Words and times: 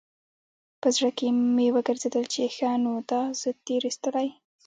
په 0.81 0.87
زړه 0.95 1.09
کښې 1.17 1.29
مې 1.55 1.67
وګرځېدل 1.75 2.25
چې 2.33 2.41
ښه 2.55 2.69
نو 2.83 2.93
دا 3.09 3.21
زه 3.41 3.49
تېر 3.65 3.81
ايستلى. 3.87 4.27